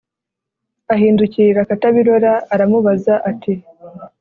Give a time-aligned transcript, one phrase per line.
[0.93, 3.53] Ahindukirira Katabirora aramubaza ati